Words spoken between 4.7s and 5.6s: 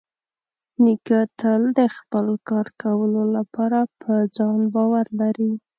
باور لري.